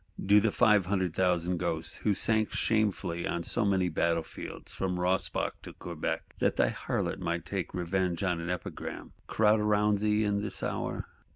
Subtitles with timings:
[0.25, 4.99] Do the "five hundred thousand" ghosts, who sank shamefully on so many battle fields from
[4.99, 10.41] Rossbach to Quebec, that thy Harlot might take revenge for an epigram,—crowd round thee in
[10.41, 11.07] this hour?